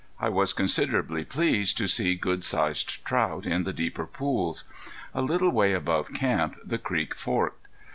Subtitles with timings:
[0.19, 4.63] I was considerably pleased to see good sized trout in the deeper pools.
[5.13, 7.67] A little way above camp the creek forked.